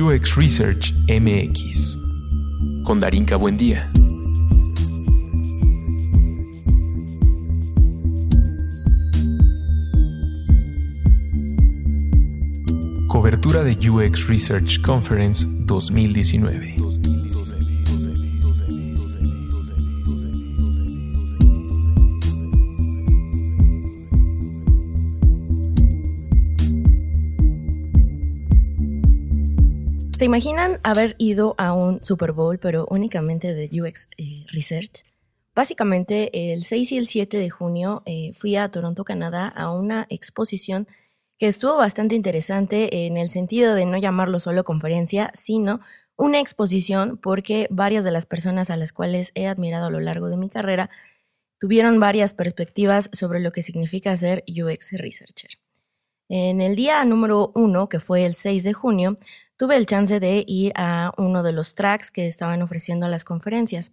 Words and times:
UX 0.00 0.36
Research 0.36 0.94
MX 1.08 1.98
con 2.84 3.00
Darinka 3.00 3.36
Buendía. 3.36 3.90
Cobertura 13.08 13.62
de 13.62 13.76
UX 13.90 14.28
Research 14.28 14.80
Conference 14.80 15.46
2019. 15.46 16.99
¿Se 30.20 30.26
imaginan 30.26 30.80
haber 30.82 31.14
ido 31.16 31.54
a 31.56 31.72
un 31.72 32.04
Super 32.04 32.32
Bowl, 32.32 32.58
pero 32.58 32.86
únicamente 32.90 33.54
de 33.54 33.70
UX 33.80 34.06
eh, 34.18 34.44
Research? 34.52 35.06
Básicamente, 35.54 36.52
el 36.52 36.62
6 36.62 36.92
y 36.92 36.98
el 36.98 37.06
7 37.06 37.38
de 37.38 37.48
junio 37.48 38.02
eh, 38.04 38.32
fui 38.34 38.54
a 38.54 38.70
Toronto, 38.70 39.02
Canadá, 39.02 39.48
a 39.48 39.72
una 39.72 40.06
exposición 40.10 40.86
que 41.38 41.46
estuvo 41.46 41.74
bastante 41.78 42.16
interesante 42.16 43.06
en 43.06 43.16
el 43.16 43.30
sentido 43.30 43.74
de 43.74 43.86
no 43.86 43.96
llamarlo 43.96 44.38
solo 44.40 44.62
conferencia, 44.62 45.30
sino 45.32 45.80
una 46.16 46.38
exposición 46.38 47.16
porque 47.16 47.66
varias 47.70 48.04
de 48.04 48.10
las 48.10 48.26
personas 48.26 48.68
a 48.68 48.76
las 48.76 48.92
cuales 48.92 49.32
he 49.34 49.46
admirado 49.46 49.86
a 49.86 49.90
lo 49.90 50.00
largo 50.00 50.28
de 50.28 50.36
mi 50.36 50.50
carrera 50.50 50.90
tuvieron 51.58 51.98
varias 51.98 52.34
perspectivas 52.34 53.08
sobre 53.14 53.40
lo 53.40 53.52
que 53.52 53.62
significa 53.62 54.14
ser 54.18 54.44
UX 54.46 54.92
Researcher. 54.92 55.52
En 56.28 56.60
el 56.60 56.76
día 56.76 57.04
número 57.06 57.50
uno, 57.56 57.88
que 57.88 57.98
fue 57.98 58.24
el 58.24 58.34
6 58.34 58.62
de 58.62 58.72
junio, 58.72 59.16
tuve 59.60 59.76
el 59.76 59.84
chance 59.84 60.20
de 60.20 60.42
ir 60.46 60.72
a 60.74 61.12
uno 61.18 61.42
de 61.42 61.52
los 61.52 61.74
tracks 61.74 62.10
que 62.10 62.26
estaban 62.26 62.62
ofreciendo 62.62 63.06
las 63.08 63.24
conferencias. 63.24 63.92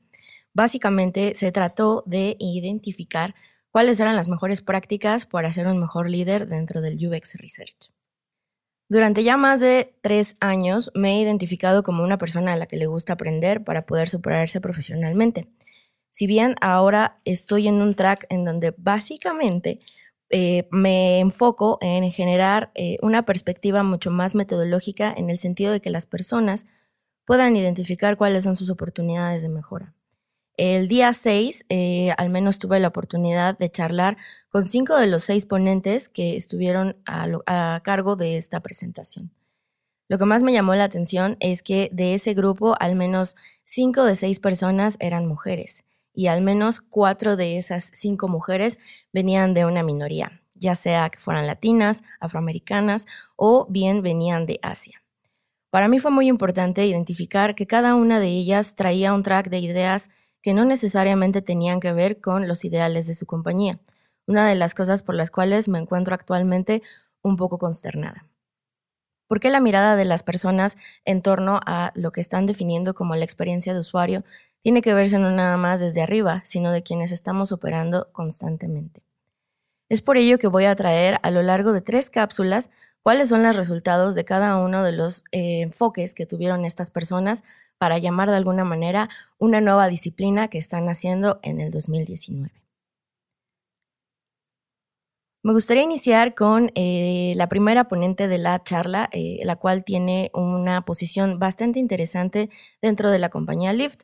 Básicamente 0.54 1.36
se 1.36 1.52
trató 1.52 2.06
de 2.06 2.38
identificar 2.40 3.36
cuáles 3.70 4.00
eran 4.00 4.16
las 4.16 4.30
mejores 4.30 4.62
prácticas 4.62 5.26
para 5.26 5.52
ser 5.52 5.68
un 5.68 5.78
mejor 5.78 6.10
líder 6.10 6.48
dentro 6.48 6.80
del 6.80 6.96
UX 7.06 7.36
Research. 7.36 7.92
Durante 8.90 9.26
ya 9.26 9.36
más 9.36 9.60
de 9.60 9.94
tres 10.02 10.38
años 10.40 10.90
me 10.96 11.18
he 11.18 11.22
identificado 11.22 11.84
como 11.84 12.02
una 12.02 12.18
persona 12.18 12.54
a 12.54 12.56
la 12.56 12.68
que 12.68 12.78
le 12.78 12.88
gusta 12.88 13.12
aprender 13.12 13.66
para 13.66 13.86
poder 13.86 14.08
superarse 14.08 14.62
profesionalmente. 14.62 15.50
Si 16.12 16.28
bien 16.28 16.56
ahora 16.62 17.20
estoy 17.26 17.68
en 17.68 17.82
un 17.82 17.94
track 17.94 18.26
en 18.30 18.46
donde 18.46 18.74
básicamente 18.78 19.82
eh, 20.30 20.68
me 20.72 21.20
enfoco 21.20 21.78
en 21.82 22.12
generar 22.12 22.72
eh, 22.76 22.98
una 23.02 23.24
perspectiva 23.24 23.84
mucho 23.84 24.12
más 24.12 24.36
metodológica 24.36 25.14
en 25.16 25.30
el 25.30 25.40
sentido 25.40 25.72
de 25.72 25.80
que 25.80 25.90
las 25.90 26.06
personas 26.06 26.66
puedan 27.26 27.56
identificar 27.56 28.18
cuáles 28.18 28.44
son 28.44 28.56
sus 28.56 28.70
oportunidades 28.70 29.42
de 29.42 29.50
mejora. 29.50 29.94
El 30.58 30.88
día 30.88 31.14
6, 31.14 31.66
eh, 31.70 32.12
al 32.18 32.30
menos 32.30 32.58
tuve 32.58 32.80
la 32.80 32.88
oportunidad 32.88 33.58
de 33.58 33.70
charlar 33.70 34.18
con 34.50 34.66
cinco 34.66 34.98
de 34.98 35.08
los 35.08 35.24
seis 35.24 35.46
ponentes 35.46 36.10
que 36.10 36.36
estuvieron 36.36 36.98
a, 37.06 37.80
cargo 37.84 38.16
de 38.16 38.38
esta 38.38 38.60
presentación. 38.62 39.32
Lo 40.10 40.18
que 40.18 40.26
más 40.26 40.42
me 40.42 40.54
llamó 40.54 40.74
la 40.74 40.86
atención 40.86 41.38
es 41.42 41.62
que 41.62 41.90
de 41.94 42.16
ese 42.16 42.34
grupo, 42.34 42.76
al 42.80 42.96
menos 42.96 43.36
cinco 43.62 44.04
de 44.04 44.16
seis 44.16 44.40
personas 44.40 44.98
eran 45.00 45.28
mujeres 45.28 45.86
y 46.18 46.26
al 46.26 46.42
menos 46.42 46.82
cuatro 46.82 47.36
de 47.36 47.60
esas 47.60 47.92
cinco 47.94 48.28
mujeres 48.28 48.80
venían 49.14 49.54
de 49.54 49.66
una 49.66 49.84
minoría, 49.84 50.42
ya 50.56 50.74
sea 50.74 51.12
que 51.12 51.20
fueran 51.20 51.46
latinas, 51.46 52.02
afroamericanas 52.20 53.06
o 53.36 53.68
bien 53.70 54.02
venían 54.02 54.48
de 54.48 54.60
Asia. 54.64 55.04
Para 55.70 55.88
mí 55.88 56.00
fue 56.00 56.10
muy 56.10 56.28
importante 56.28 56.88
identificar 56.88 57.54
que 57.54 57.68
cada 57.68 57.94
una 57.94 58.20
de 58.20 58.30
ellas 58.30 58.76
traía 58.76 59.14
un 59.14 59.22
track 59.22 59.50
de 59.52 59.60
ideas 59.60 60.10
que 60.42 60.56
no 60.56 60.66
necesariamente 60.66 61.44
tenían 61.44 61.80
que 61.80 61.94
ver 61.94 62.20
con 62.20 62.48
los 62.48 62.66
ideales 62.66 63.06
de 63.06 63.14
su 63.14 63.28
compañía, 63.28 63.80
una 64.26 64.50
de 64.50 64.56
las 64.56 64.74
cosas 64.74 65.04
por 65.04 65.14
las 65.14 65.30
cuales 65.30 65.68
me 65.68 65.78
encuentro 65.78 66.16
actualmente 66.16 66.82
un 67.22 67.38
poco 67.38 67.60
consternada. 67.60 68.26
¿Por 69.28 69.40
qué 69.40 69.50
la 69.50 69.60
mirada 69.60 69.96
de 69.96 70.06
las 70.06 70.24
personas 70.24 70.78
en 71.06 71.22
torno 71.22 71.60
a 71.66 71.92
lo 71.96 72.12
que 72.12 72.22
están 72.22 72.46
definiendo 72.46 72.94
como 72.94 73.16
la 73.16 73.26
experiencia 73.26 73.74
de 73.74 73.80
usuario 73.80 74.24
tiene 74.62 74.82
que 74.82 74.94
verse 74.94 75.20
no 75.20 75.32
nada 75.32 75.58
más 75.58 75.80
desde 75.80 76.02
arriba, 76.02 76.42
sino 76.46 76.72
de 76.72 76.84
quienes 76.84 77.12
estamos 77.12 77.52
operando 77.52 78.10
constantemente? 78.14 79.04
Es 79.90 80.02
por 80.02 80.18
ello 80.18 80.38
que 80.38 80.48
voy 80.48 80.66
a 80.66 80.76
traer 80.76 81.20
a 81.24 81.32
lo 81.32 81.42
largo 81.42 81.72
de 81.72 81.82
tres 81.82 82.10
cápsulas 82.10 82.70
cuáles 83.04 83.30
son 83.30 83.44
los 83.44 83.56
resultados 83.56 84.16
de 84.16 84.26
cada 84.26 84.58
uno 84.58 84.84
de 84.84 84.92
los 84.92 85.24
eh, 85.32 85.62
enfoques 85.62 86.14
que 86.14 86.26
tuvieron 86.26 86.66
estas 86.66 86.90
personas 86.90 87.44
para 87.78 87.98
llamar 87.98 88.30
de 88.30 88.36
alguna 88.36 88.66
manera 88.66 89.10
una 89.38 89.62
nueva 89.62 89.88
disciplina 89.88 90.50
que 90.50 90.58
están 90.58 90.90
haciendo 90.90 91.40
en 91.42 91.62
el 91.62 91.72
2019. 91.72 92.67
Me 95.48 95.54
gustaría 95.54 95.84
iniciar 95.84 96.36
con 96.36 96.74
eh, 96.76 97.32
la 97.38 97.48
primera 97.48 97.88
ponente 97.88 98.28
de 98.28 98.38
la 98.38 98.62
charla, 98.62 99.08
eh, 99.14 99.40
la 99.46 99.56
cual 99.56 99.86
tiene 99.86 100.30
una 100.34 100.84
posición 100.84 101.40
bastante 101.40 101.80
interesante 101.80 102.50
dentro 102.82 103.12
de 103.12 103.18
la 103.18 103.30
compañía 103.30 103.72
Lyft. 103.72 104.02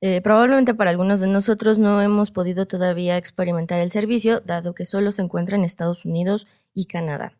Eh, 0.00 0.20
probablemente 0.20 0.72
para 0.72 0.90
algunos 0.90 1.18
de 1.18 1.26
nosotros 1.26 1.80
no 1.80 2.00
hemos 2.00 2.30
podido 2.30 2.66
todavía 2.66 3.16
experimentar 3.16 3.80
el 3.80 3.90
servicio, 3.90 4.38
dado 4.38 4.72
que 4.76 4.84
solo 4.84 5.10
se 5.10 5.22
encuentra 5.22 5.56
en 5.56 5.64
Estados 5.64 6.04
Unidos 6.04 6.46
y 6.74 6.84
Canadá. 6.84 7.36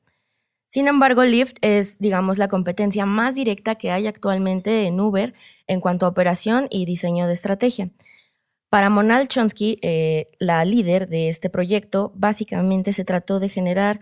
Sin 0.66 0.88
embargo, 0.88 1.22
Lyft 1.22 1.58
es, 1.60 2.00
digamos, 2.00 2.38
la 2.38 2.48
competencia 2.48 3.06
más 3.06 3.36
directa 3.36 3.76
que 3.76 3.92
hay 3.92 4.08
actualmente 4.08 4.88
en 4.88 4.98
Uber 4.98 5.32
en 5.68 5.80
cuanto 5.80 6.06
a 6.06 6.08
operación 6.08 6.66
y 6.70 6.86
diseño 6.86 7.28
de 7.28 7.34
estrategia. 7.34 7.90
Para 8.74 8.90
Monal 8.90 9.28
Chonsky, 9.28 9.78
eh, 9.82 10.32
la 10.40 10.64
líder 10.64 11.06
de 11.06 11.28
este 11.28 11.48
proyecto, 11.48 12.10
básicamente 12.16 12.92
se 12.92 13.04
trató 13.04 13.38
de 13.38 13.48
generar 13.48 14.00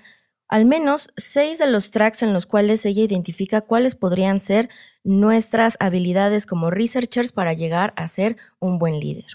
al 0.49 0.65
menos 0.65 1.11
seis 1.15 1.59
de 1.59 1.67
los 1.67 1.91
tracks 1.91 2.23
en 2.23 2.33
los 2.33 2.47
cuales 2.47 2.87
ella 2.87 3.03
identifica 3.03 3.61
cuáles 3.61 3.97
podrían 3.97 4.41
ser 4.41 4.71
nuestras 5.05 5.77
habilidades 5.79 6.47
como 6.47 6.71
researchers 6.71 7.33
para 7.33 7.53
llegar 7.53 7.93
a 7.99 8.09
ser 8.09 8.39
un 8.61 8.79
buen 8.79 8.99
líder. 8.99 9.27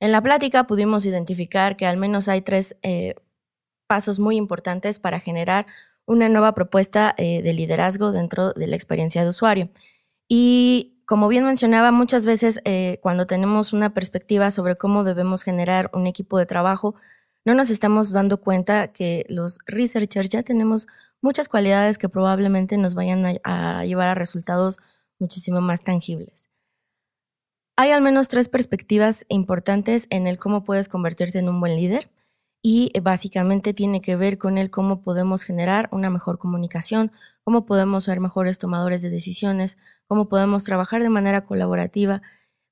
En 0.00 0.10
la 0.10 0.20
plática 0.20 0.66
pudimos 0.66 1.06
identificar 1.06 1.76
que 1.76 1.86
al 1.86 1.96
menos 1.96 2.26
hay 2.26 2.40
tres 2.40 2.76
eh, 2.82 3.14
pasos 3.86 4.18
muy 4.18 4.34
importantes 4.34 4.98
para 4.98 5.20
generar 5.20 5.66
una 6.06 6.28
nueva 6.28 6.54
propuesta 6.54 7.14
eh, 7.16 7.40
de 7.40 7.52
liderazgo 7.52 8.10
dentro 8.10 8.52
de 8.52 8.66
la 8.66 8.74
experiencia 8.74 9.22
de 9.22 9.28
usuario. 9.28 9.70
Y 10.28 10.99
como 11.10 11.26
bien 11.26 11.44
mencionaba, 11.44 11.90
muchas 11.90 12.24
veces 12.24 12.60
eh, 12.64 13.00
cuando 13.02 13.26
tenemos 13.26 13.72
una 13.72 13.92
perspectiva 13.92 14.52
sobre 14.52 14.76
cómo 14.76 15.02
debemos 15.02 15.42
generar 15.42 15.90
un 15.92 16.06
equipo 16.06 16.38
de 16.38 16.46
trabajo, 16.46 16.94
no 17.44 17.52
nos 17.56 17.68
estamos 17.70 18.12
dando 18.12 18.40
cuenta 18.40 18.92
que 18.92 19.26
los 19.28 19.58
researchers 19.66 20.28
ya 20.28 20.44
tenemos 20.44 20.86
muchas 21.20 21.48
cualidades 21.48 21.98
que 21.98 22.08
probablemente 22.08 22.78
nos 22.78 22.94
vayan 22.94 23.40
a, 23.42 23.84
llevar 23.84 24.06
a 24.06 24.14
resultados 24.14 24.78
muchísimo 25.18 25.60
más 25.60 25.80
tangibles. 25.80 26.48
Hay 27.76 27.90
al 27.90 28.02
menos 28.02 28.28
tres 28.28 28.48
perspectivas 28.48 29.26
importantes 29.26 30.06
en 30.10 30.28
el 30.28 30.38
cómo 30.38 30.62
puedes 30.62 30.88
convertirte 30.88 31.40
en 31.40 31.48
un 31.48 31.58
buen 31.58 31.74
líder 31.74 32.08
y 32.62 32.90
eh, 32.94 33.00
básicamente 33.00 33.74
tiene 33.74 34.00
que 34.00 34.16
ver 34.16 34.38
con 34.38 34.58
el 34.58 34.70
cómo 34.70 35.02
podemos 35.02 35.42
generar 35.42 35.88
una 35.92 36.10
mejor 36.10 36.38
comunicación, 36.38 37.12
cómo 37.44 37.66
podemos 37.66 38.04
ser 38.04 38.20
mejores 38.20 38.58
tomadores 38.58 39.02
de 39.02 39.10
decisiones, 39.10 39.78
cómo 40.06 40.28
podemos 40.28 40.64
trabajar 40.64 41.02
de 41.02 41.08
manera 41.08 41.46
colaborativa, 41.46 42.22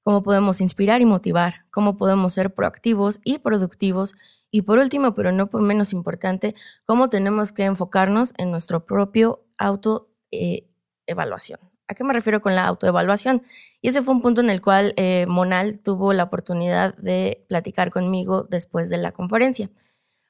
cómo 0.03 0.22
podemos 0.22 0.60
inspirar 0.60 1.03
y 1.03 1.06
motivar, 1.06 1.66
cómo 1.71 1.97
podemos 1.97 2.34
ser 2.34 2.54
proactivos 2.54 3.21
y 3.25 3.38
productivos 3.38 4.15
y 4.50 4.62
por 4.62 4.78
último, 4.78 5.15
pero 5.15 5.32
no 5.32 5.50
por 5.50 5.62
menos 5.62 5.93
importante, 5.93 6.54
cómo 6.86 7.09
tenemos 7.10 7.53
que 7.53 7.65
enfocarnos 7.65 8.33
en 8.39 8.51
nuestro 8.51 8.86
propio 8.86 9.45
autoevaluación. 9.59 11.67
¿A 11.89 11.95
qué 11.95 12.05
me 12.05 12.13
refiero 12.13 12.43
con 12.43 12.55
la 12.55 12.67
autoevaluación? 12.67 13.43
Y 13.81 13.89
ese 13.89 14.03
fue 14.03 14.15
un 14.15 14.23
punto 14.23 14.43
en 14.43 14.51
el 14.51 14.61
cual 14.61 14.93
eh, 14.97 15.25
Monal 15.27 15.81
tuvo 15.81 16.13
la 16.13 16.25
oportunidad 16.25 16.95
de 16.97 17.45
platicar 17.49 17.91
conmigo 17.91 18.47
después 18.49 18.91
de 18.91 18.99
la 18.99 19.13
conferencia. 19.13 19.71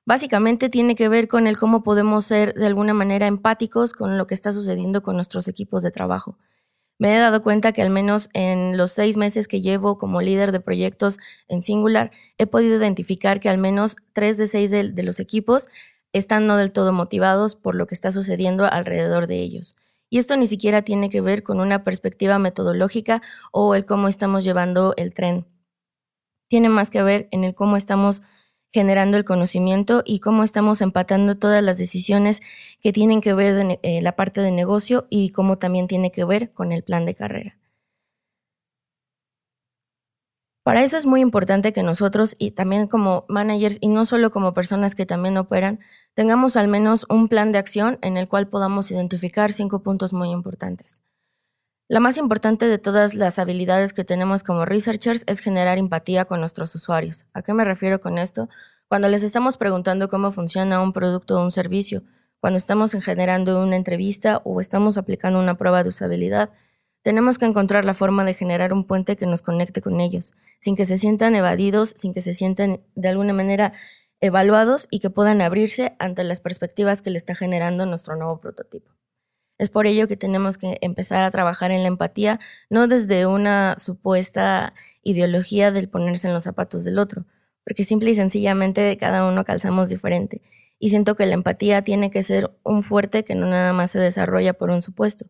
Básicamente 0.06 0.70
tiene 0.70 0.94
que 0.94 1.08
ver 1.08 1.28
con 1.28 1.46
el 1.46 1.58
cómo 1.58 1.82
podemos 1.82 2.24
ser 2.24 2.54
de 2.54 2.66
alguna 2.66 2.94
manera 2.94 3.26
empáticos 3.26 3.92
con 3.92 4.16
lo 4.16 4.26
que 4.26 4.34
está 4.34 4.52
sucediendo 4.52 5.02
con 5.02 5.16
nuestros 5.16 5.48
equipos 5.48 5.82
de 5.82 5.90
trabajo. 5.90 6.38
Me 6.98 7.14
he 7.14 7.18
dado 7.18 7.42
cuenta 7.42 7.72
que 7.72 7.82
al 7.82 7.90
menos 7.90 8.30
en 8.32 8.76
los 8.76 8.90
seis 8.92 9.16
meses 9.16 9.48
que 9.48 9.60
llevo 9.60 9.98
como 9.98 10.20
líder 10.20 10.50
de 10.50 10.60
proyectos 10.60 11.18
en 11.46 11.62
Singular, 11.62 12.10
he 12.38 12.46
podido 12.46 12.76
identificar 12.76 13.38
que 13.38 13.48
al 13.48 13.58
menos 13.58 13.96
tres 14.12 14.36
de 14.36 14.46
seis 14.46 14.70
de, 14.70 15.02
los 15.02 15.20
equipos 15.20 15.68
están 16.12 16.46
no 16.46 16.56
del 16.56 16.72
todo 16.72 16.92
motivados 16.92 17.54
por 17.54 17.74
lo 17.74 17.86
que 17.86 17.94
está 17.94 18.10
sucediendo 18.10 18.64
alrededor 18.64 19.26
de 19.26 19.40
ellos. 19.40 19.76
Y 20.10 20.18
esto 20.18 20.36
ni 20.36 20.46
siquiera 20.46 20.82
tiene 20.82 21.10
que 21.10 21.20
ver 21.20 21.42
con 21.42 21.60
una 21.60 21.84
perspectiva 21.84 22.38
metodológica 22.38 23.22
o 23.52 23.74
el 23.74 23.84
cómo 23.84 24.08
estamos 24.08 24.44
llevando 24.44 24.94
el 24.96 25.12
tren. 25.12 25.46
Tiene 26.48 26.68
más 26.68 26.90
que 26.90 27.02
ver 27.02 27.28
en 27.30 27.44
el 27.44 27.54
cómo 27.54 27.76
estamos 27.76 28.22
generando 28.72 29.16
el 29.16 29.24
conocimiento 29.24 30.02
y 30.04 30.20
cómo 30.20 30.44
estamos 30.44 30.80
empatando 30.80 31.38
todas 31.38 31.62
las 31.62 31.78
decisiones 31.78 32.42
que 32.80 32.92
tienen 32.92 33.20
que 33.20 33.32
ver 33.32 33.56
con 33.56 33.78
eh, 33.82 34.02
la 34.02 34.16
parte 34.16 34.40
de 34.40 34.50
negocio 34.50 35.06
y 35.10 35.30
cómo 35.30 35.58
también 35.58 35.86
tiene 35.86 36.10
que 36.10 36.24
ver 36.24 36.52
con 36.52 36.72
el 36.72 36.82
plan 36.82 37.06
de 37.06 37.14
carrera. 37.14 37.58
Para 40.68 40.82
eso 40.82 40.98
es 40.98 41.06
muy 41.06 41.22
importante 41.22 41.72
que 41.72 41.82
nosotros 41.82 42.36
y 42.38 42.50
también 42.50 42.88
como 42.88 43.24
managers 43.26 43.78
y 43.80 43.88
no 43.88 44.04
solo 44.04 44.30
como 44.30 44.52
personas 44.52 44.94
que 44.94 45.06
también 45.06 45.38
operan, 45.38 45.80
tengamos 46.12 46.58
al 46.58 46.68
menos 46.68 47.06
un 47.08 47.28
plan 47.28 47.52
de 47.52 47.58
acción 47.58 47.98
en 48.02 48.18
el 48.18 48.28
cual 48.28 48.48
podamos 48.48 48.90
identificar 48.90 49.50
cinco 49.50 49.82
puntos 49.82 50.12
muy 50.12 50.28
importantes. 50.28 51.00
La 51.88 52.00
más 52.00 52.18
importante 52.18 52.68
de 52.68 52.76
todas 52.76 53.14
las 53.14 53.38
habilidades 53.38 53.94
que 53.94 54.04
tenemos 54.04 54.42
como 54.42 54.66
researchers 54.66 55.24
es 55.26 55.40
generar 55.40 55.78
empatía 55.78 56.26
con 56.26 56.40
nuestros 56.40 56.74
usuarios. 56.74 57.24
¿A 57.32 57.40
qué 57.40 57.54
me 57.54 57.64
refiero 57.64 58.02
con 58.02 58.18
esto? 58.18 58.50
Cuando 58.88 59.08
les 59.08 59.22
estamos 59.22 59.56
preguntando 59.56 60.10
cómo 60.10 60.32
funciona 60.32 60.82
un 60.82 60.92
producto 60.92 61.38
o 61.38 61.42
un 61.42 61.50
servicio, 61.50 62.02
cuando 62.40 62.58
estamos 62.58 62.92
generando 62.92 63.62
una 63.62 63.76
entrevista 63.76 64.42
o 64.44 64.60
estamos 64.60 64.98
aplicando 64.98 65.40
una 65.40 65.56
prueba 65.56 65.82
de 65.82 65.88
usabilidad, 65.88 66.50
tenemos 67.02 67.38
que 67.38 67.46
encontrar 67.46 67.84
la 67.84 67.94
forma 67.94 68.24
de 68.24 68.34
generar 68.34 68.72
un 68.72 68.84
puente 68.84 69.16
que 69.16 69.26
nos 69.26 69.42
conecte 69.42 69.80
con 69.80 70.00
ellos, 70.00 70.34
sin 70.58 70.76
que 70.76 70.84
se 70.84 70.98
sientan 70.98 71.34
evadidos, 71.34 71.94
sin 71.96 72.14
que 72.14 72.20
se 72.20 72.32
sientan 72.32 72.80
de 72.94 73.08
alguna 73.08 73.32
manera 73.32 73.72
evaluados 74.20 74.88
y 74.90 75.00
que 75.00 75.10
puedan 75.10 75.40
abrirse 75.40 75.94
ante 75.98 76.24
las 76.24 76.40
perspectivas 76.40 77.02
que 77.02 77.10
le 77.10 77.18
está 77.18 77.34
generando 77.34 77.86
nuestro 77.86 78.16
nuevo 78.16 78.40
prototipo. 78.40 78.92
Es 79.58 79.70
por 79.70 79.86
ello 79.86 80.06
que 80.06 80.16
tenemos 80.16 80.56
que 80.56 80.78
empezar 80.80 81.24
a 81.24 81.30
trabajar 81.30 81.72
en 81.72 81.82
la 81.82 81.88
empatía, 81.88 82.38
no 82.70 82.86
desde 82.86 83.26
una 83.26 83.74
supuesta 83.76 84.72
ideología 85.02 85.72
del 85.72 85.88
ponerse 85.88 86.28
en 86.28 86.34
los 86.34 86.44
zapatos 86.44 86.84
del 86.84 86.98
otro, 86.98 87.26
porque 87.64 87.84
simple 87.84 88.10
y 88.10 88.14
sencillamente 88.14 88.96
cada 88.98 89.26
uno 89.28 89.44
calzamos 89.44 89.88
diferente. 89.88 90.42
Y 90.78 90.90
siento 90.90 91.16
que 91.16 91.26
la 91.26 91.34
empatía 91.34 91.82
tiene 91.82 92.10
que 92.10 92.22
ser 92.22 92.52
un 92.62 92.84
fuerte 92.84 93.24
que 93.24 93.34
no 93.34 93.46
nada 93.46 93.72
más 93.72 93.90
se 93.90 93.98
desarrolla 93.98 94.52
por 94.52 94.70
un 94.70 94.80
supuesto. 94.80 95.26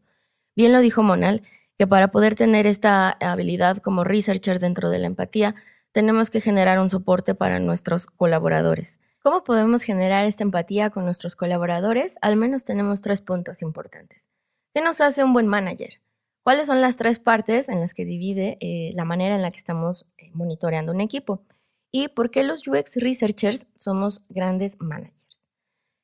Bien 0.58 0.72
lo 0.72 0.80
dijo 0.80 1.04
Monal, 1.04 1.44
que 1.78 1.86
para 1.86 2.08
poder 2.08 2.34
tener 2.34 2.66
esta 2.66 3.10
habilidad 3.20 3.76
como 3.76 4.02
researchers 4.02 4.58
dentro 4.58 4.90
de 4.90 4.98
la 4.98 5.06
empatía, 5.06 5.54
tenemos 5.92 6.30
que 6.30 6.40
generar 6.40 6.80
un 6.80 6.90
soporte 6.90 7.36
para 7.36 7.60
nuestros 7.60 8.06
colaboradores. 8.06 8.98
¿Cómo 9.22 9.44
podemos 9.44 9.84
generar 9.84 10.24
esta 10.24 10.42
empatía 10.42 10.90
con 10.90 11.04
nuestros 11.04 11.36
colaboradores? 11.36 12.16
Al 12.22 12.34
menos 12.34 12.64
tenemos 12.64 13.02
tres 13.02 13.22
puntos 13.22 13.62
importantes. 13.62 14.26
¿Qué 14.74 14.80
nos 14.82 15.00
hace 15.00 15.22
un 15.22 15.32
buen 15.32 15.46
manager? 15.46 16.00
¿Cuáles 16.42 16.66
son 16.66 16.80
las 16.80 16.96
tres 16.96 17.20
partes 17.20 17.68
en 17.68 17.78
las 17.78 17.94
que 17.94 18.04
divide 18.04 18.58
eh, 18.60 18.90
la 18.96 19.04
manera 19.04 19.36
en 19.36 19.42
la 19.42 19.52
que 19.52 19.60
estamos 19.60 20.08
eh, 20.18 20.32
monitoreando 20.34 20.90
un 20.90 21.00
equipo? 21.00 21.44
¿Y 21.92 22.08
por 22.08 22.32
qué 22.32 22.42
los 22.42 22.66
UX 22.66 22.96
researchers 22.96 23.68
somos 23.76 24.24
grandes 24.28 24.76
managers? 24.80 25.17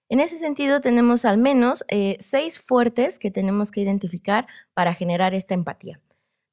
En 0.09 0.21
ese 0.21 0.39
sentido, 0.39 0.81
tenemos 0.81 1.25
al 1.25 1.39
menos 1.39 1.85
eh, 1.89 2.17
seis 2.21 2.61
fuertes 2.61 3.19
que 3.19 3.31
tenemos 3.31 3.71
que 3.71 3.81
identificar 3.81 4.47
para 4.75 4.95
generar 4.95 5.35
esta 5.35 5.55
empatía 5.55 6.01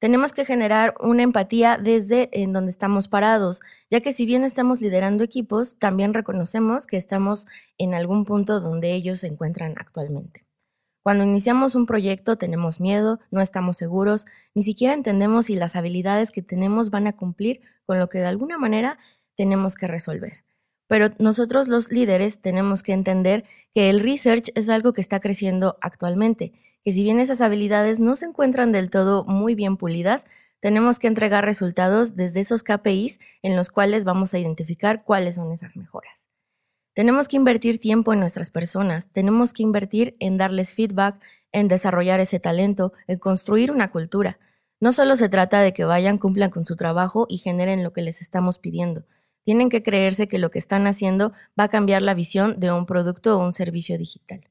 tenemos 0.02 0.32
que 0.32 0.44
generar 0.44 0.96
una 0.98 1.22
empatía 1.22 1.78
desde 1.80 2.28
en 2.32 2.52
donde 2.52 2.72
estamos 2.72 3.06
parados, 3.06 3.60
ya 3.88 4.00
que 4.00 4.12
si 4.12 4.26
bien 4.26 4.42
estamos 4.42 4.80
liderando 4.80 5.22
equipos, 5.22 5.78
también 5.78 6.12
reconocemos 6.12 6.86
que 6.86 6.96
estamos 6.96 7.46
en 7.78 7.94
algún 7.94 8.24
punto 8.24 8.58
donde 8.58 8.94
ellos 8.94 9.20
se 9.20 9.28
encuentran 9.28 9.74
actualmente. 9.78 10.44
Cuando 11.04 11.22
iniciamos 11.22 11.76
un 11.76 11.86
proyecto 11.86 12.36
tenemos 12.36 12.80
miedo, 12.80 13.20
no 13.30 13.40
estamos 13.40 13.76
seguros, 13.76 14.26
ni 14.56 14.64
siquiera 14.64 14.92
entendemos 14.92 15.46
si 15.46 15.54
las 15.54 15.76
habilidades 15.76 16.32
que 16.32 16.42
tenemos 16.42 16.90
van 16.90 17.06
a 17.06 17.16
cumplir 17.16 17.60
con 17.86 18.00
lo 18.00 18.08
que 18.08 18.18
de 18.18 18.26
alguna 18.26 18.58
manera 18.58 18.98
tenemos 19.36 19.76
que 19.76 19.86
resolver. 19.86 20.42
Pero 20.92 21.08
nosotros 21.18 21.68
los 21.68 21.90
líderes 21.90 22.42
tenemos 22.42 22.82
que 22.82 22.92
entender 22.92 23.44
que 23.74 23.88
el 23.88 24.00
research 24.00 24.50
es 24.54 24.68
algo 24.68 24.92
que 24.92 25.00
está 25.00 25.20
creciendo 25.20 25.78
actualmente 25.80 26.52
que 26.84 26.92
si 26.92 27.02
bien 27.02 27.18
esas 27.18 27.40
habilidades 27.40 27.98
no 27.98 28.14
se 28.14 28.26
encuentran 28.26 28.72
del 28.72 28.90
todo 28.90 29.24
muy 29.24 29.54
bien 29.54 29.78
pulidas, 29.78 30.26
tenemos 30.60 30.98
que 30.98 31.06
entregar 31.06 31.46
resultados 31.46 32.14
desde 32.14 32.40
esos 32.40 32.62
KPIs 32.62 33.20
en 33.40 33.56
los 33.56 33.70
cuales 33.70 34.04
vamos 34.04 34.34
a 34.34 34.38
identificar 34.38 35.02
cuáles 35.02 35.36
son 35.36 35.50
esas 35.50 35.76
mejoras. 35.76 36.26
Tenemos 36.94 37.26
que 37.26 37.38
invertir 37.38 37.78
tiempo 37.80 38.12
en 38.12 38.20
nuestras 38.20 38.50
personas, 38.50 39.08
tenemos 39.12 39.54
que 39.54 39.62
invertir 39.62 40.14
en 40.20 40.36
darles 40.36 40.74
feedback, 40.74 41.18
en 41.52 41.68
desarrollar 41.68 42.20
ese 42.20 42.38
talento, 42.38 42.92
en 43.06 43.18
construir 43.18 43.72
una 43.72 43.90
cultura. 43.90 44.38
No 44.78 44.92
solo 44.92 45.16
se 45.16 45.30
trata 45.30 45.62
de 45.62 45.72
que 45.72 45.86
vayan, 45.86 46.18
cumplan 46.18 46.50
con 46.50 46.66
su 46.66 46.76
trabajo 46.76 47.24
y 47.30 47.38
generen 47.38 47.82
lo 47.82 47.94
que 47.94 48.02
les 48.02 48.20
estamos 48.20 48.58
pidiendo. 48.58 49.06
Tienen 49.44 49.68
que 49.68 49.82
creerse 49.82 50.28
que 50.28 50.38
lo 50.38 50.50
que 50.50 50.58
están 50.58 50.86
haciendo 50.86 51.32
va 51.58 51.64
a 51.64 51.68
cambiar 51.68 52.02
la 52.02 52.14
visión 52.14 52.58
de 52.58 52.70
un 52.70 52.86
producto 52.86 53.36
o 53.36 53.44
un 53.44 53.52
servicio 53.52 53.98
digital. 53.98 54.48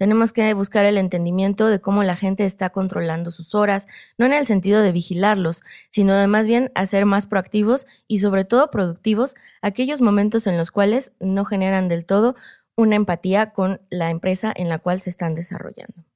Tenemos 0.00 0.32
que 0.32 0.54
buscar 0.54 0.86
el 0.86 0.96
entendimiento 0.96 1.66
de 1.66 1.82
cómo 1.82 2.02
la 2.04 2.16
gente 2.16 2.46
está 2.46 2.70
controlando 2.70 3.30
sus 3.30 3.54
horas, 3.54 3.86
no 4.16 4.24
en 4.24 4.32
el 4.32 4.46
sentido 4.46 4.80
de 4.80 4.92
vigilarlos, 4.92 5.62
sino 5.90 6.14
de 6.14 6.26
más 6.26 6.46
bien 6.46 6.72
hacer 6.74 7.04
más 7.04 7.26
proactivos 7.26 7.86
y 8.08 8.20
sobre 8.20 8.46
todo 8.46 8.70
productivos 8.70 9.34
aquellos 9.60 10.00
momentos 10.00 10.46
en 10.46 10.56
los 10.56 10.70
cuales 10.70 11.12
no 11.20 11.44
generan 11.44 11.88
del 11.88 12.06
todo 12.06 12.34
una 12.76 12.96
empatía 12.96 13.52
con 13.52 13.82
la 13.90 14.08
empresa 14.08 14.52
en 14.56 14.70
la 14.70 14.78
cual 14.78 15.00
se 15.00 15.10
están 15.10 15.34
desarrollando. 15.34 16.06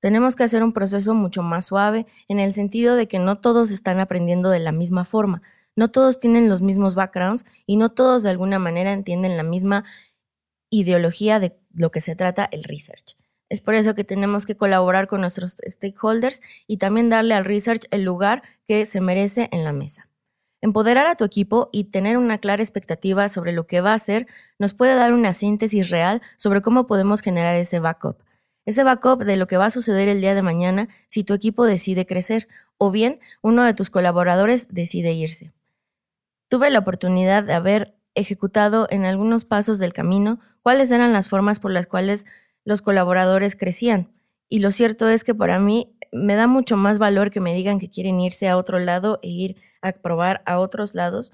Tenemos 0.00 0.36
que 0.36 0.44
hacer 0.44 0.62
un 0.62 0.74
proceso 0.74 1.14
mucho 1.14 1.42
más 1.42 1.64
suave 1.64 2.04
en 2.28 2.40
el 2.40 2.52
sentido 2.52 2.94
de 2.94 3.08
que 3.08 3.18
no 3.18 3.38
todos 3.38 3.70
están 3.70 4.00
aprendiendo 4.00 4.50
de 4.50 4.58
la 4.58 4.70
misma 4.70 5.06
forma, 5.06 5.40
no 5.76 5.90
todos 5.90 6.18
tienen 6.18 6.48
los 6.48 6.62
mismos 6.62 6.94
backgrounds 6.94 7.44
y 7.66 7.76
no 7.76 7.90
todos 7.90 8.22
de 8.22 8.30
alguna 8.30 8.58
manera 8.58 8.92
entienden 8.92 9.36
la 9.36 9.42
misma 9.42 9.84
ideología 10.70 11.40
de 11.40 11.56
lo 11.74 11.90
que 11.90 12.00
se 12.00 12.16
trata 12.16 12.48
el 12.50 12.64
research. 12.64 13.16
Es 13.48 13.60
por 13.60 13.74
eso 13.74 13.94
que 13.94 14.04
tenemos 14.04 14.46
que 14.46 14.56
colaborar 14.56 15.06
con 15.06 15.20
nuestros 15.20 15.56
stakeholders 15.66 16.40
y 16.66 16.78
también 16.78 17.10
darle 17.10 17.34
al 17.34 17.44
research 17.44 17.86
el 17.90 18.02
lugar 18.02 18.42
que 18.66 18.86
se 18.86 19.00
merece 19.00 19.48
en 19.52 19.64
la 19.64 19.72
mesa. 19.72 20.08
Empoderar 20.60 21.06
a 21.06 21.14
tu 21.14 21.24
equipo 21.24 21.68
y 21.72 21.84
tener 21.84 22.16
una 22.16 22.38
clara 22.38 22.62
expectativa 22.62 23.28
sobre 23.28 23.52
lo 23.52 23.66
que 23.66 23.82
va 23.82 23.92
a 23.92 23.96
hacer 23.96 24.26
nos 24.58 24.72
puede 24.72 24.94
dar 24.94 25.12
una 25.12 25.34
síntesis 25.34 25.90
real 25.90 26.22
sobre 26.36 26.62
cómo 26.62 26.86
podemos 26.86 27.20
generar 27.20 27.54
ese 27.54 27.80
backup. 27.80 28.22
Ese 28.64 28.82
backup 28.82 29.24
de 29.24 29.36
lo 29.36 29.46
que 29.46 29.58
va 29.58 29.66
a 29.66 29.70
suceder 29.70 30.08
el 30.08 30.22
día 30.22 30.34
de 30.34 30.40
mañana 30.40 30.88
si 31.06 31.22
tu 31.22 31.34
equipo 31.34 31.66
decide 31.66 32.06
crecer 32.06 32.48
o 32.78 32.90
bien 32.90 33.20
uno 33.42 33.62
de 33.62 33.74
tus 33.74 33.90
colaboradores 33.90 34.68
decide 34.70 35.12
irse. 35.12 35.52
Tuve 36.54 36.70
la 36.70 36.78
oportunidad 36.78 37.42
de 37.42 37.52
haber 37.52 37.96
ejecutado 38.14 38.86
en 38.88 39.04
algunos 39.06 39.44
pasos 39.44 39.80
del 39.80 39.92
camino 39.92 40.38
cuáles 40.62 40.92
eran 40.92 41.12
las 41.12 41.26
formas 41.26 41.58
por 41.58 41.72
las 41.72 41.88
cuales 41.88 42.26
los 42.64 42.80
colaboradores 42.80 43.56
crecían. 43.56 44.12
Y 44.48 44.60
lo 44.60 44.70
cierto 44.70 45.08
es 45.08 45.24
que 45.24 45.34
para 45.34 45.58
mí 45.58 45.98
me 46.12 46.36
da 46.36 46.46
mucho 46.46 46.76
más 46.76 47.00
valor 47.00 47.32
que 47.32 47.40
me 47.40 47.54
digan 47.54 47.80
que 47.80 47.90
quieren 47.90 48.20
irse 48.20 48.48
a 48.48 48.56
otro 48.56 48.78
lado 48.78 49.18
e 49.24 49.30
ir 49.30 49.56
a 49.82 49.90
probar 49.90 50.44
a 50.46 50.60
otros 50.60 50.94
lados 50.94 51.32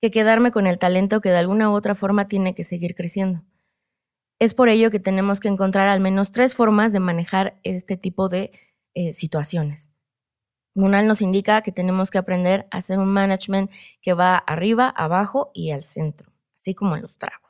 que 0.00 0.10
quedarme 0.10 0.52
con 0.52 0.66
el 0.66 0.78
talento 0.78 1.20
que 1.20 1.28
de 1.28 1.36
alguna 1.36 1.68
u 1.68 1.74
otra 1.74 1.94
forma 1.94 2.26
tiene 2.26 2.54
que 2.54 2.64
seguir 2.64 2.94
creciendo. 2.94 3.42
Es 4.38 4.54
por 4.54 4.70
ello 4.70 4.90
que 4.90 5.00
tenemos 5.00 5.38
que 5.38 5.48
encontrar 5.48 5.88
al 5.88 6.00
menos 6.00 6.32
tres 6.32 6.54
formas 6.54 6.94
de 6.94 7.00
manejar 7.00 7.60
este 7.62 7.98
tipo 7.98 8.30
de 8.30 8.52
eh, 8.94 9.12
situaciones. 9.12 9.91
Munal 10.74 11.06
nos 11.06 11.20
indica 11.20 11.60
que 11.60 11.72
tenemos 11.72 12.10
que 12.10 12.18
aprender 12.18 12.66
a 12.70 12.78
hacer 12.78 12.98
un 12.98 13.08
management 13.08 13.70
que 14.00 14.14
va 14.14 14.36
arriba, 14.36 14.88
abajo 14.88 15.50
y 15.52 15.70
al 15.70 15.84
centro, 15.84 16.32
así 16.58 16.74
como 16.74 16.96
en 16.96 17.02
los 17.02 17.16
tragos. 17.16 17.42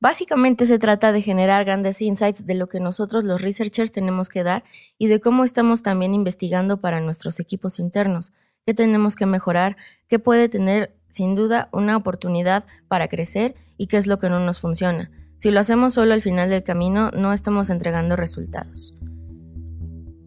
Básicamente 0.00 0.64
se 0.64 0.78
trata 0.78 1.12
de 1.12 1.22
generar 1.22 1.64
grandes 1.64 2.00
insights 2.00 2.46
de 2.46 2.54
lo 2.54 2.68
que 2.68 2.80
nosotros 2.80 3.22
los 3.22 3.42
researchers 3.42 3.92
tenemos 3.92 4.30
que 4.30 4.42
dar 4.42 4.64
y 4.96 5.08
de 5.08 5.20
cómo 5.20 5.44
estamos 5.44 5.82
también 5.82 6.14
investigando 6.14 6.80
para 6.80 7.00
nuestros 7.00 7.38
equipos 7.38 7.78
internos, 7.78 8.32
qué 8.64 8.72
tenemos 8.72 9.14
que 9.14 9.26
mejorar, 9.26 9.76
qué 10.08 10.18
puede 10.18 10.48
tener 10.48 10.96
sin 11.08 11.34
duda 11.34 11.68
una 11.72 11.96
oportunidad 11.96 12.64
para 12.88 13.08
crecer 13.08 13.54
y 13.76 13.88
qué 13.88 13.98
es 13.98 14.06
lo 14.06 14.18
que 14.18 14.30
no 14.30 14.40
nos 14.40 14.58
funciona. 14.58 15.10
Si 15.36 15.50
lo 15.50 15.60
hacemos 15.60 15.94
solo 15.94 16.14
al 16.14 16.22
final 16.22 16.50
del 16.50 16.64
camino, 16.64 17.10
no 17.10 17.32
estamos 17.32 17.70
entregando 17.70 18.16
resultados. 18.16 18.99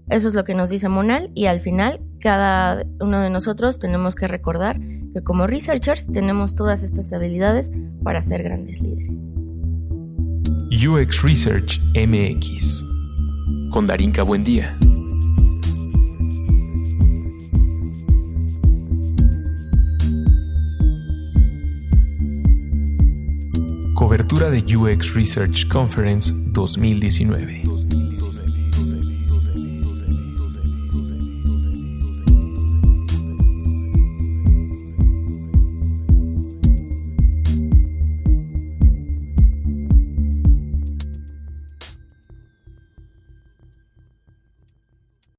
Eso 0.09 0.27
es 0.27 0.33
lo 0.33 0.43
que 0.43 0.53
nos 0.53 0.69
dice 0.69 0.89
Monal 0.89 1.31
y 1.33 1.45
al 1.45 1.59
final 1.59 2.01
cada 2.19 2.85
uno 2.99 3.21
de 3.21 3.29
nosotros 3.29 3.79
tenemos 3.79 4.15
que 4.15 4.27
recordar 4.27 4.79
que 4.79 5.23
como 5.23 5.47
researchers 5.47 6.07
tenemos 6.11 6.55
todas 6.55 6.83
estas 6.83 7.11
habilidades 7.13 7.71
para 8.03 8.21
ser 8.21 8.43
grandes 8.43 8.81
líderes. 8.81 9.11
UX 10.71 11.21
Research 11.21 11.79
MX 11.95 12.83
con 13.71 13.85
Darinka 13.85 14.23
Buendía. 14.23 14.77
Cobertura 23.95 24.49
de 24.49 24.59
UX 24.75 25.13
Research 25.15 25.67
Conference 25.69 26.33
2019. 26.35 27.72